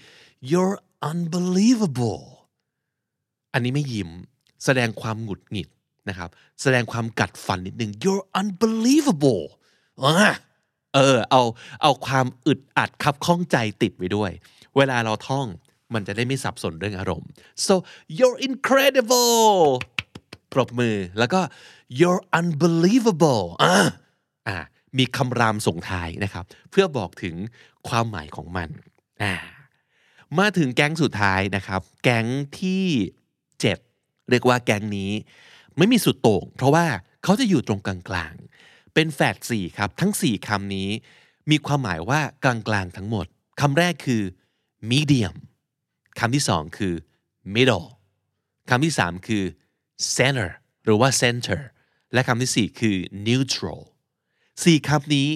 [0.50, 0.76] you're
[1.10, 2.22] unbelievable
[3.52, 4.10] อันนี้ไม่ยิ้ม
[4.64, 5.68] แสดงความหงุดหงิด
[6.08, 6.30] นะครับ
[6.62, 9.44] แสดงความกัดฟันนิดนึง you're unbelievable
[10.94, 11.42] เออ เอา
[11.82, 14.30] เอาความอึดอัดคับข้องใจติดไว้ด้วย
[14.76, 15.46] เวลาเราท่อง
[15.94, 17.28] มันจะได้ไม่สับสนเรื่องอารมณ์
[17.66, 17.74] so
[18.18, 19.52] you're incredible
[20.52, 21.40] ปรบมือแล้วก็
[21.98, 23.76] you're unbelievable อ่า
[24.48, 24.56] อ่า
[24.98, 27.34] มีคำรามส่งท้ายนะครับ เพื่อบอกถึง
[27.88, 28.68] ความหมายของมัน
[29.22, 29.34] อ่า
[30.38, 32.26] มาถึงแก๊งสุดท้ายนะครับ แก๊ง
[32.60, 32.84] ที่
[33.54, 35.10] 7 เรียกว่าแก๊งนี้
[35.76, 36.86] ไม่มีสุดโต่ง เพราะว่า
[37.24, 40.88] เขาจะอยู่ตรงกลางๆ เป็นแฝดสี่ครับ ทั้ง 4คำนี้
[41.50, 43.26] มีความหมายว่ากลางๆทั้งหมด
[43.60, 44.22] คำแรกคือ
[44.90, 45.36] medium
[46.18, 46.94] คำที่สองคือ
[47.54, 47.86] middle
[48.70, 49.44] คำที่สามคือ
[50.16, 50.50] center
[50.84, 51.60] หรือว่า center
[52.12, 52.96] และคำที่สี่คือ
[53.26, 53.80] neutral
[54.64, 55.28] สี่คำนี้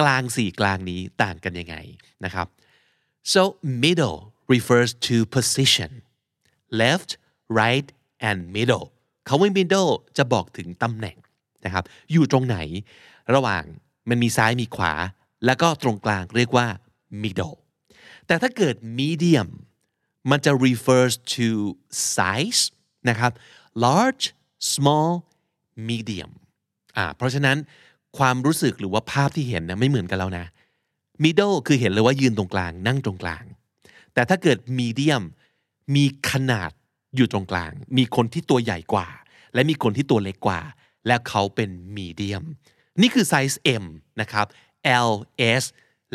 [0.00, 1.76] กลางสี่กลางนี้ต่างกันยังไง
[2.24, 2.46] นะครับ
[3.32, 3.42] so
[3.84, 4.18] middle
[4.54, 5.90] refers to position
[6.82, 7.10] left
[7.60, 7.88] right
[8.28, 8.86] and middle
[9.26, 11.16] คำว่า middle จะบอกถึงตำแหน่ง
[11.64, 12.58] นะครับ อยู่ตรงไหน
[13.34, 13.64] ระหว่าง
[14.08, 14.92] มันมีซ้ายมีขวา
[15.46, 16.66] แล้วก็ตรงกลางเรียกว่า
[17.22, 17.56] middle
[18.26, 19.48] แต่ถ้าเกิด medium
[20.30, 21.48] มันจะ refers to
[22.14, 22.62] size
[23.08, 23.32] นะครับ
[23.84, 24.24] large
[24.74, 25.10] small
[25.88, 26.30] medium
[26.96, 27.56] อ่าเพราะฉะนั้น
[28.18, 30.46] ความรู้สึกหรือว่าภาพที่เห็นนะไม่เหมือนกันแล้วนะ
[31.24, 33.44] middle คือเห็นเลยว่ายืนตรงกลาง นั่งตรงกลาง
[34.14, 35.24] แต่ถ้าเกิด medium
[35.94, 36.70] มีขนาด
[37.16, 39.08] อยู่ตรงกลาง มีคนที่ตัวใหญ่กว่า
[39.54, 40.60] และมีคนที่ตัวเล็กกว่า
[41.06, 42.44] และเขาเป็น medium
[43.00, 43.84] นี่คือไซส์ M
[44.20, 44.46] นะครับ
[45.10, 45.12] L
[45.60, 45.64] S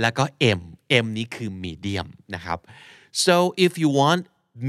[0.01, 0.23] แล้วก็
[0.57, 0.61] M
[1.03, 2.59] M นี้คือ medium นะครับ
[3.25, 4.21] so if you want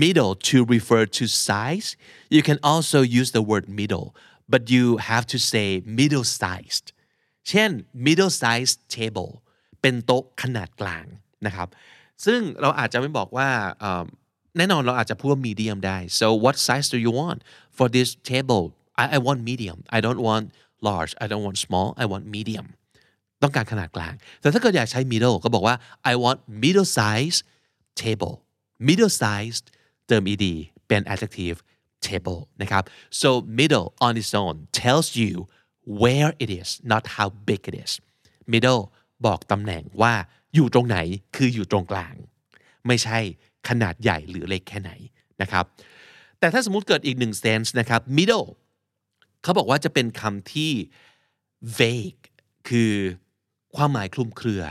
[0.03, 1.89] middle to refer to size
[2.35, 4.09] you can also use the word middle
[4.53, 6.87] but you have to say middle sized
[7.49, 7.71] เช่น
[8.07, 9.31] middle size table
[9.81, 11.05] เป็นโต๊ะขนาดกลาง
[11.47, 11.69] นะครับ
[12.25, 13.49] ซึ่งเราอาจจะไม่บอกว่า
[14.57, 17.39] แน่นอนเราอาจจะพูดว่า medium ได้ so what size do you want
[17.77, 18.65] for this table
[19.03, 20.45] I, I want medium I don't want
[20.89, 22.67] large I don't want small I want medium
[23.43, 25.77] ต้องการขนาดกลาง แต่ถ้าเกิดอยากใช้ middle ก็บอกว่า
[26.11, 27.37] I want middle size
[28.03, 28.35] table
[28.89, 29.65] middle sized
[30.07, 30.45] เติม ed
[30.89, 31.59] เป็น adjective
[32.09, 32.85] table นะครับ
[33.21, 33.29] so
[33.61, 35.33] middle on its own tells you
[36.03, 37.92] where it is not how big it is
[38.53, 38.83] middle
[39.27, 40.14] บอกตำแหน่งว่า
[40.55, 40.99] อยู่ตรงไหน
[41.37, 42.14] คืออยู่ตรงกลาง
[42.87, 43.18] ไม่ใช่
[43.68, 44.90] ขนาดใหญ่หรือเล็กแค่ไหน
[45.42, 45.64] นะครับ
[46.38, 48.47] แต่ถ้าสมมุติเกิดอีกหนึ่ง sense นะครับ middle
[49.42, 50.73] เขาบอกว่าจะเป็นคำที่
[51.79, 52.23] vague
[52.68, 52.92] คือ
[53.77, 54.62] ความหมายคลุมเครือ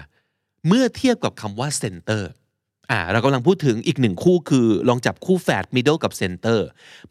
[0.67, 2.23] เมื่อเทียบกับคำว่า center
[2.91, 6.59] อ่าเรากำลังพูดถึงอีกหนึ่งคู่คือลองจับคู่แฝด middle กับ center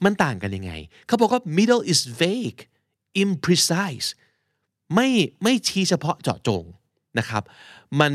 [0.04, 0.72] มันต่างกันยังไง
[1.06, 2.60] เขาบอกว่า middle is vague
[3.24, 4.08] imprecise
[4.94, 5.08] ไม่
[5.42, 6.64] ไม่ชี้เฉพาะเจาะจง
[7.18, 7.42] นะครับ
[8.00, 8.12] มัน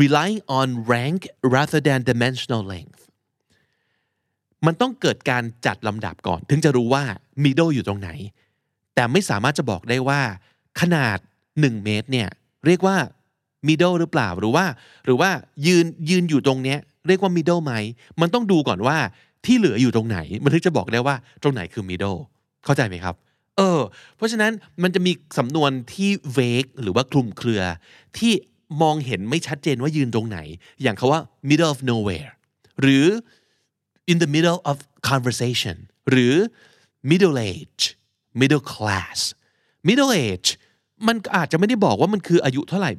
[0.00, 1.20] relying on rank
[1.54, 3.00] rather than dimensional length
[4.66, 7.04] มันต้องเกิดการจัดลำดับก่อน ถึงจะรู้ว่า
[7.44, 8.10] middle อยู่ตรงไหน
[8.94, 10.20] แต่ไม่สามารถจะบอกได้ว่า
[10.80, 11.18] ขนาด
[11.50, 12.28] 1 เมตรเนี่ย
[12.66, 12.96] เรียกว่า
[13.68, 14.64] middle หรือเปล่าหรือว่า
[15.04, 15.30] หรือว่า
[15.66, 17.74] ยืนยืนอยู่ตรงเนี้ยเรียกว่า middle ไหม
[18.20, 18.96] มันต้องดูก่อนว่า
[19.44, 22.18] ที่เหลืออยู่ตรงไหน มันถึงจะบอกได้ว่าตรงไหนคือ middle
[22.64, 23.14] เข้าใจไหมครับ
[23.56, 23.80] เออ
[24.16, 27.62] เพราะฉะนั้นมันจะมีสำนวนที่ vague หรือว่าคลุมเครือ
[28.18, 28.32] ที่
[28.82, 30.38] มองเห็นไม่ชัดเจนว่ายืนตรงไหน
[30.82, 32.30] อย่างคาว่า middle of nowhere
[32.80, 33.06] หรือ
[34.10, 34.76] in the middle of
[35.10, 35.76] conversation
[36.10, 36.34] หรือ
[37.10, 37.82] middle age
[38.40, 39.18] middle class
[39.88, 40.48] middle age
[41.06, 42.90] มันอาจจะไม่ได้บอกว่ามันคืออายุเท่าไหร่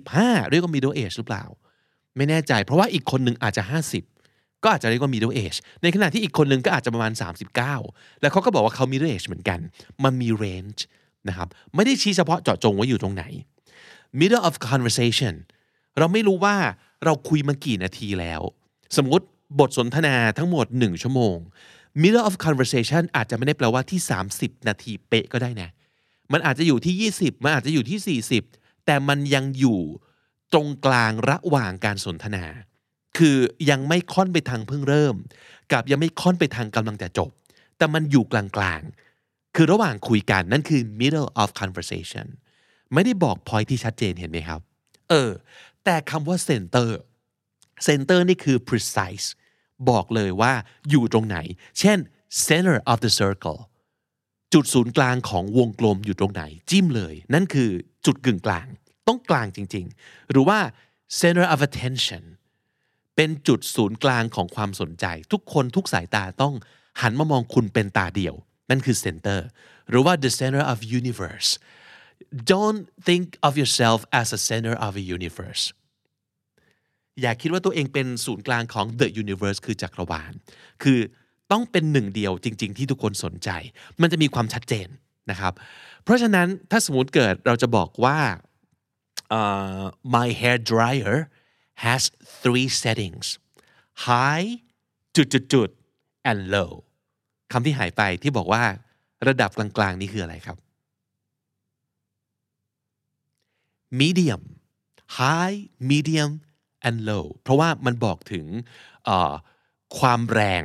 [0.00, 1.44] 45 เรียกว่า middle age หรือเปล่า
[2.16, 4.17] ไม่แน่ใจ เพราะว่าอีกคนหนึ่งอาจจะ 50
[4.62, 7.12] ก็อาจจะเรียกว่า middle age ในขณะที่อีกคนหนึ่งก็อาจจะประมาณ
[7.66, 9.60] 39 แล้วเขาก็บอกว่าเขา middle age เหมือนกัน
[10.04, 10.80] มันมี range
[11.28, 13.24] นะครับไม่ได้ชี้เฉพาะเจาะจงว่าอยู่ตรงไหน
[14.20, 15.34] middle of conversation
[15.98, 16.56] เราไม่รู้ว่า
[17.04, 18.40] เราคุยมากี่นาทีแล้ว
[18.96, 19.26] สมมติ
[19.60, 21.36] บทสนทนาทั้งหมด 1 ชั่วโมง
[22.02, 24.00] middle of conversation อาจจะไม่ได้แปลว่าที่
[24.34, 25.70] 30 นาทีเป๊ะก็ได้นะ
[26.32, 29.80] มันอาจจะอยู่ที่ 20 มันอาจจะอยู่ที่ 40 แต่มันยังอยู่
[30.52, 32.44] ตรงกลางระหว่างการสนทนา
[33.16, 33.36] คือ
[33.70, 35.14] ยังไม่ค่อนไปทางเพิ่งเริ่ม
[35.72, 37.30] กับยังไม่ค่อนไปทางกำลังจะจบ
[37.76, 42.26] แต่มันอยู่กลางๆ คือระหว่างคุยกันนั่นคือ middle of conversation
[42.94, 44.60] ไม่ได้บอก point ที่ชัดเจนเห็นไหมครับ
[45.10, 45.30] เออ
[45.84, 46.88] แต่คำว่า center
[47.86, 49.26] center นี่คือ precise
[49.90, 50.52] บอกเลยว่า
[50.90, 51.38] อยู่ตรงไหน
[51.78, 51.98] เช่น
[52.46, 53.60] center of the circle
[54.52, 57.70] จุดศูนย์กลางของวงกลมอยู่ตรงไหน จิ้มเลย นั่นคือ
[58.06, 58.66] จุดกึ่งกลาง
[59.08, 60.58] ต้องกลางจริง ๆ หรือว่า
[61.20, 62.22] center of attention
[63.20, 66.54] เป็นจุดศูนย์กลางของความสนใจ ทุกคนทุกสายตาต้อง
[67.02, 68.34] หันมามองคุณเป็นตาเดียว
[68.70, 69.40] นั่นคือ center
[69.90, 71.48] หรือว่า the center of universe
[72.52, 75.64] don't think of yourself as a center of a universe
[77.20, 80.32] อย่าคิดว่าตัวเองเป็นศูนย์กลางของ the universe คือจักรวาล
[80.82, 80.98] คือ
[81.52, 83.50] ต้องเป็นหนึ่งเดียวจริง ๆ ที่ทุกคนสนใจ
[84.00, 84.88] มันจะมีความชัดเจน
[85.30, 85.52] นะครับ
[86.04, 88.18] เพราะฉะนั้นถ้าสมมติเกิดเราจะบอกว่า
[89.38, 91.16] uh, my hair dryer
[91.84, 92.02] has
[92.42, 93.26] three settings
[94.06, 94.48] high
[95.16, 95.68] จุดจุดจุด
[96.30, 96.72] and low
[97.52, 98.64] คำที่หายไปที่บอกว่า
[99.28, 100.56] ระดับกลางๆ นี่คืออะไรครับ
[104.00, 104.42] medium
[105.20, 105.58] high
[105.90, 106.32] medium
[106.88, 108.46] and low เพราะว่ามันบอกถึง
[109.98, 110.64] ความแรง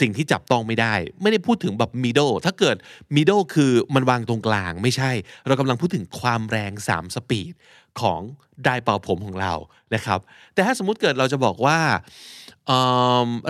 [0.00, 2.76] สิ่งที่จับต้องไม่ได้ ไม่ได้พูดถึงแบบ middle ถ้าเกิด
[3.16, 5.10] middle คือมันวางตรงกลางไม่ใช่
[5.46, 7.52] เรากำลังพูดถึงความแรง 3 สปีด
[8.00, 8.20] ของ
[8.64, 9.54] ไดเป่าผมของเรา
[9.94, 10.20] นะครับ
[10.54, 11.78] แต่ถ้าสมมุติเกิดเราจะบอกว่า
[12.66, 12.70] เ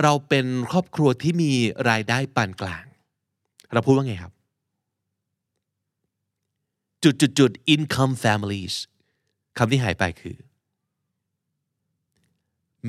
[0.03, 1.51] เราเป็นครอบครัวที่มี
[1.89, 2.85] รายได้ปานกลาง
[3.73, 4.33] เราพูดว่าไงครับ
[7.03, 8.75] จุดจุดจุด income families
[9.57, 10.37] คำที่หายไปคือ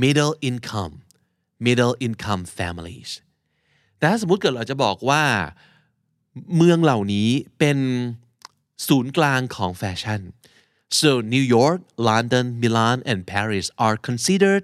[0.02, 0.94] middle income
[1.66, 3.10] middle income families
[3.98, 5.22] แต่ถ้าสมมติเกิดเราจะบอกว่า
[6.56, 7.78] เมืองเหล่านี้เป็น
[8.88, 10.20] ศูนย์กลางของแฟชั่น
[11.00, 14.62] so New York London Milan and Paris are considered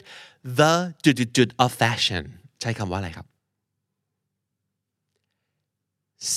[0.58, 2.24] the จุดๆ of fashion
[2.60, 3.26] ใช้คำว่าอะไรครับ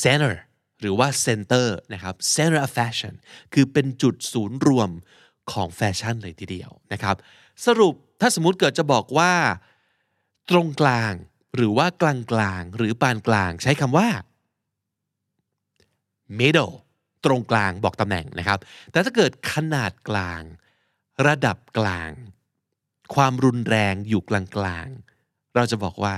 [0.04, 0.34] center
[0.80, 3.14] หรือว่า center นะครับ center of fashion
[3.54, 4.90] คือเป็นจุดศูนย์รวม
[5.52, 7.16] ของแฟชั่นเลยทีเดียวนะครับ
[7.66, 9.34] สรุปถ้าสมมุติเกิดจะบอกว่า
[10.50, 11.14] ตรงกลาง
[11.58, 14.08] หรือว่ากลางกลางหรือปานกลางใช้คำว่า
[16.40, 16.74] middle
[17.26, 18.60] ตรงกลางบอกตำแหน่งนะครับ
[18.92, 20.42] แต่ถ้าเกิดขนาดกลาง
[21.28, 22.12] ระดับกลาง
[23.16, 24.88] ความรุนแรงอยู่กลางกลาง
[25.56, 26.16] เราจะบอกว่า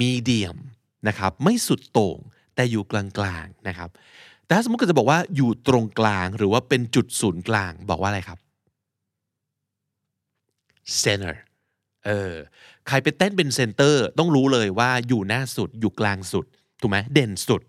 [0.00, 0.56] medium
[1.08, 2.18] นะครับไม่สุดโต่ง
[2.54, 3.90] แต่อยู่กลางกลางนะครับ
[4.44, 8.38] แต่ถ้าสมมติก็จะบอกว่าอยู่ตรงกลางหรือว่าเป็นจุดศูนย์กลางบอกว่าอะไรครับ
[11.02, 11.34] center
[12.06, 12.34] เออ
[12.88, 16.46] ใครไปเต้นเป็นเซนเตอร์ ต้องรู้เลยว่าอยู่หน้าสุดอยู่กลางสุด
[16.80, 17.62] ถูกไหมเด่นสุด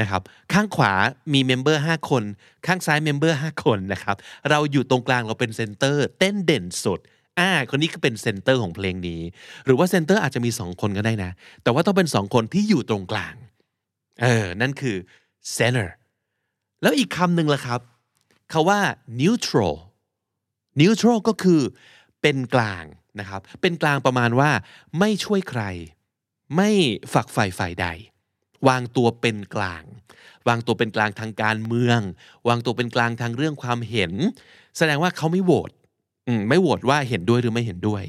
[0.00, 0.92] นะครับข้างขวา
[1.32, 2.22] มี member 5คน
[2.66, 4.16] ข้างซ้าย member 5คนนะครับ
[4.50, 7.00] เราอยู่ตรงกลางเราเป็น center เต้นเด่นสุด
[7.38, 9.20] อ่าคนนี้ก็เป็น center ของเพลงนี้
[9.64, 11.30] หรือว่า center อาจจะมี 2 คนก็ได้นะ
[11.62, 13.34] แต่ว่าต้องเป็น 2 คนที่อยู่ตรงกลาง
[14.22, 14.96] เออนั่นคือ
[15.56, 15.88] center
[16.82, 17.80] แล้วอีกคำหนึ่งละครับ
[18.52, 18.80] คำว่า
[19.20, 19.76] neutral
[20.80, 21.60] neutral ก็คือ
[22.22, 22.84] เป็นกลาง
[23.20, 24.50] นะครับ เป็นกลางประมาณว่า
[24.98, 25.62] ไม่ช่วยใคร
[26.56, 26.70] ไม่
[27.12, 27.86] ฝักใฝ่ฝ่ายใด
[28.68, 29.84] วางตัวเป็นกลาง
[30.48, 32.00] วางตัวเป็นกลางทางการเมือง
[32.48, 34.12] วางตัวเป็นกลางทางเรื่องความเห็น
[34.78, 35.70] แสดงว่าเขาไม่โหวต
[36.48, 38.04] ไม่โหวตว่าเห็นด้วยหรือไม่เห็นด้วย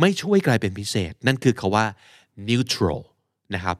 [0.00, 1.86] ไม่ช่วยใครเป็นพิเศษ นั่นคือคาว่า
[2.48, 3.02] neutral
[3.54, 3.76] นะครับ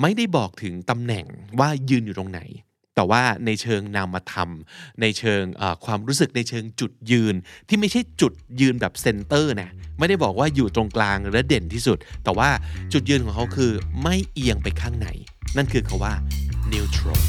[0.00, 1.26] ไม่ได้บอกถึงตำแหน่ง
[1.60, 2.40] ว่ายืนอยู่ตรงไหน
[2.96, 4.50] แต่ว่าในเชิงนามธรรม
[5.00, 5.42] ในเชิง
[5.84, 7.34] ความรู้สึกในเชิงจุดยืน
[7.68, 12.48] ที่ไม่ใช่จุดยืนแบบเซนเตอร์นะไม่ได้บอกว่าอยู่ตรงกลางและเด่นที่สุด แต่ว่า
[12.92, 15.08] จุดยืนของเขาคือไม่เอียงไปข้างไหน
[15.56, 16.14] นั่นคือคาว่า
[16.72, 17.20] neutral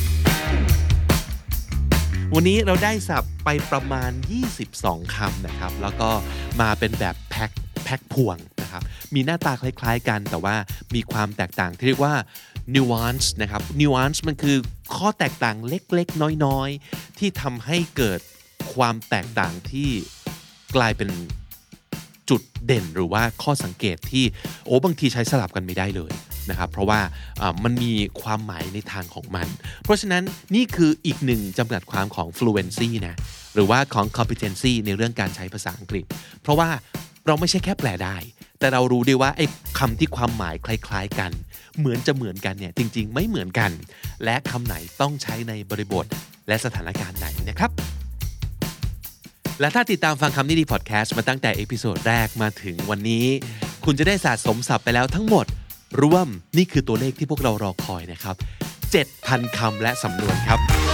[2.35, 4.11] วันนี้เราได้สับไปประมาณ
[4.61, 6.09] 22 คำนะครับ แล้วก็
[6.61, 7.51] มาเป็นแบบแพ็ค
[7.83, 8.81] แพ็คพวงนะครับ
[9.13, 10.55] มีหน้าตาคล้ายๆกัน แต่ว่า
[10.95, 12.13] มีความแตกต่างที่เรียกว่า
[12.75, 14.57] nuance นะครับ nuance มันคือ
[14.95, 18.19] ข้อแตกต่างเล็กๆ น้อยๆ ที่ทำให้เกิด
[18.73, 19.89] ความแตกต่างที่
[20.75, 21.09] กลายเป็น
[22.29, 24.25] จุดเด่นหรือว่าข้อสังเกตที่
[24.65, 26.13] โอ้บางทีใช้สลับกันไม่ได้เลย
[26.49, 26.99] นะครับเพราะว่า
[27.41, 29.47] อ่ามันมีความหมายในทางของมัน
[29.83, 30.23] เพราะฉะนั้น
[30.55, 33.15] นี่คืออีกหนึ่งจำกัดความของ fluency นะ
[33.53, 36.05] หรือว่าของ competency ในเรื่องการใช้ภาษาอังกฤษ
[36.41, 36.69] เพราะว่า
[37.25, 38.17] เราไม่ใช่แค่แปลได้
[38.59, 39.45] แต่เรารู้ด้วยว่าไอ้
[39.79, 41.31] คำที่ความหมายคล้ายๆกัน
[41.79, 43.71] เหมือนจะเหมือนกันเนี่ยจริง ๆ ไม่เหมือนกัน
[44.23, 46.05] และคำไหนต้องใช้ในบริบท
[46.47, 47.71] และสถานการณ์ไหนนะครับ
[49.59, 53.25] และถ้าติดตามฟังคำนี้ดีพอดแคสต์มาตั้งแต่ episode แรกมาถึงวันนี้
[53.85, 55.45] คุณจะได้สะสมศัพท์ไปแล้วทั้งหมด
[56.01, 58.35] รวมนี่คือตัวเลขที่พวกเรารอคอยนะครับ
[58.95, 60.84] 7,000คำและสำนวนครับ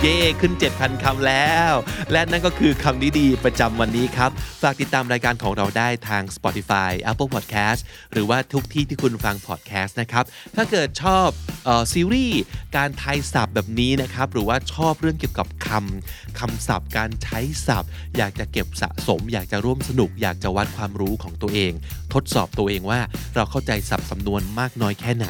[0.00, 1.72] เย่ขึ้น 7,000 คำแล้ว
[2.12, 4.30] และนั่นก็คือคำนี้ดีประจำวันนี้ครับ
[4.62, 7.80] ฝากติดตามรายการของเราได้ทาง Spotify Apple Podcast
[8.12, 10.24] หรือว่าทุกที่ที่คุณฟัง podcast นะครับ
[10.56, 11.28] ถ้าเกิดชอบ
[11.68, 12.40] ออซีรีส์
[12.76, 21.72] การไทยศัพท์แบบนี้นะครับ หรือว่าชอบเรื่องเกี่ยวกับคำคำศัพท์ การใช้ศัพท์ อยากจะเก็บสะสม อยากจะร่วมสนุก อยากจะวัดความรู้ของตัวเอง
[22.14, 23.00] ทดสอบตัวเองว่า
[23.34, 25.28] เราเข้าใจศัพท์สำนวนมากน้อยแค่ไหน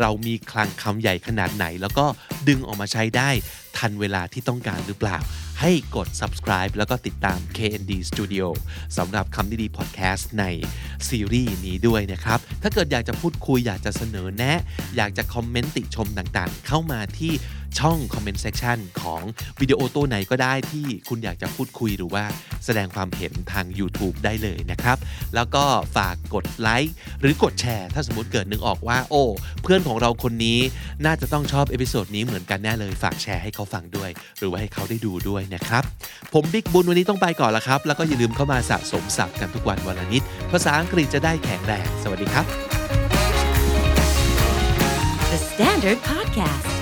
[0.00, 2.06] เรามีคลังคำใหญ่ขนาดไหน แล้วก็
[2.48, 3.30] ดึงออกมาใช้ได้
[3.78, 5.18] ทันเวลาที่ต้องการหรือเปล่า
[5.60, 8.46] ให้กด subscribe แล้วก็ติดตาม KND Studio
[8.96, 10.44] สำหรับคำนี้ดี podcast ใน
[11.08, 14.60] ซีรีส์นี้ด้วยนะครับ ถ้าเกิดอยากจะพูดคุยอยากจะเสนอแนะ
[14.96, 17.32] อยากจะคอมเมนต์ติชมต่างๆ เข้ามาที่
[17.80, 19.20] ช่อง comment section ของ
[19.60, 22.24] วิดีโอตัวไหนก็ได้ที่คุณอยากจะพูดคุยหรือว่า
[22.64, 24.96] แสดงความเห็นทาง YouTube ได้เลยนะครับ
[25.34, 25.64] แล้วก็
[25.96, 29.24] ฝากกดไลค์หรือกดแชร์ ถ้าสมมติเกิดนึกออกว่า โอ้
[29.62, 30.58] เพื่อนของเราคนนี้
[31.04, 35.82] น่าจะต้องชอบ episode นี้เหมือนกันแน่เลย ฝากแชร์ให้เขาฟังด้วย หรือว่าให้เขาได้ดูด้วยนะครับ
[36.32, 42.46] ผมบิ๊กบุญวันนี้ต้องไปก่อนละครับ แล้วก็อย่าลืมเข้ามาสะสมศัพท์กันทุกวันวันละนิด ภาษาอังกฤษจะได้แข็งแรง สวัสดีครับ
[45.30, 46.81] The Standard Podcast,